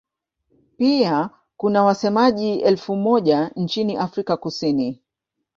Pia 0.77 1.29
kuna 1.57 1.83
wasemaji 1.83 2.55
elfu 2.59 2.95
moja 2.95 3.51
nchini 3.55 3.97
Afrika 3.97 4.37
Kusini. 4.37 5.01